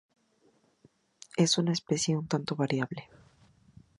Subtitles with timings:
[1.37, 3.07] Es una especie un tanto variable.